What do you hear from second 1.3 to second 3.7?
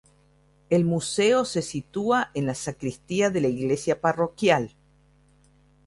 se sitúa en la sacristía de la